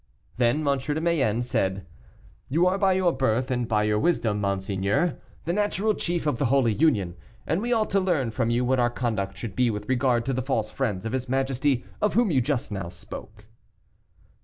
Then 0.37 0.67
M. 0.67 0.79
de 0.79 0.99
Mayenne 0.99 1.43
said: 1.43 1.85
"You 2.49 2.65
are 2.65 2.79
by 2.79 2.93
your 2.93 3.13
birth, 3.13 3.51
and 3.51 3.67
by 3.67 3.83
your 3.83 3.99
wisdom, 3.99 4.41
monseigneur, 4.41 5.19
the 5.45 5.53
natural 5.53 5.93
chief 5.93 6.25
of 6.25 6.39
the 6.39 6.45
Holy 6.47 6.73
Union, 6.73 7.15
and 7.45 7.61
we 7.61 7.71
ought 7.71 7.91
to 7.91 7.99
learn 7.99 8.31
from 8.31 8.49
you 8.49 8.65
what 8.65 8.79
our 8.79 8.89
conduct 8.89 9.37
should 9.37 9.55
be 9.55 9.69
with 9.69 9.87
regard 9.87 10.25
to 10.25 10.33
the 10.33 10.41
false 10.41 10.71
friends 10.71 11.05
of 11.05 11.13
his 11.13 11.29
majesty 11.29 11.85
of 12.01 12.15
whom 12.15 12.31
you 12.31 12.41
just 12.41 12.71
now 12.71 12.89
spoke." 12.89 13.45